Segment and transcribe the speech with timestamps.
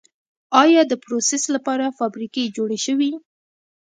[0.61, 3.11] آیا دپروسس لپاره فابریکې جوړې شوي؟